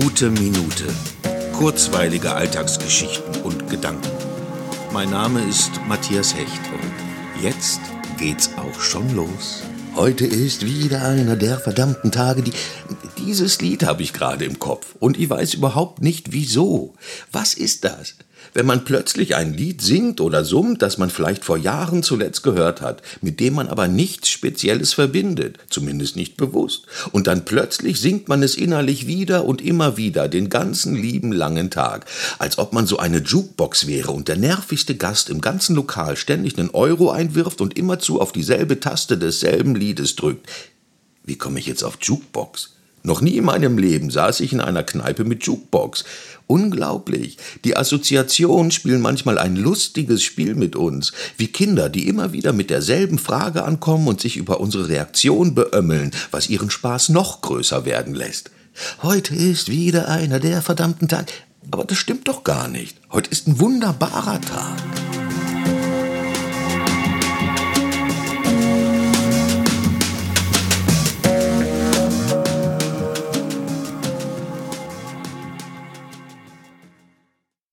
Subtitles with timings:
[0.00, 0.86] Gute Minute.
[1.52, 4.10] Kurzweilige Alltagsgeschichten und Gedanken.
[4.92, 7.78] Mein Name ist Matthias Hecht und jetzt
[8.18, 9.62] geht's auch schon los.
[9.94, 12.52] Heute ist wieder einer der verdammten Tage, die.
[13.18, 16.94] Dieses Lied habe ich gerade im Kopf und ich weiß überhaupt nicht wieso.
[17.32, 18.14] Was ist das?
[18.52, 22.80] Wenn man plötzlich ein Lied singt oder summt, das man vielleicht vor Jahren zuletzt gehört
[22.80, 28.28] hat, mit dem man aber nichts Spezielles verbindet, zumindest nicht bewusst, und dann plötzlich singt
[28.28, 32.06] man es innerlich wieder und immer wieder, den ganzen lieben langen Tag,
[32.38, 36.58] als ob man so eine Jukebox wäre und der nervigste Gast im ganzen Lokal ständig
[36.58, 40.46] einen Euro einwirft und immerzu auf dieselbe Taste desselben Liedes drückt.
[41.24, 42.73] Wie komme ich jetzt auf Jukebox?
[43.06, 46.04] Noch nie in meinem Leben saß ich in einer Kneipe mit Jukebox.
[46.46, 47.36] Unglaublich.
[47.62, 52.70] Die Assoziationen spielen manchmal ein lustiges Spiel mit uns, wie Kinder, die immer wieder mit
[52.70, 58.14] derselben Frage ankommen und sich über unsere Reaktion beömmeln, was ihren Spaß noch größer werden
[58.14, 58.50] lässt.
[59.02, 61.30] Heute ist wieder einer der verdammten Tag.
[61.70, 62.96] Aber das stimmt doch gar nicht.
[63.12, 64.93] Heute ist ein wunderbarer Tag.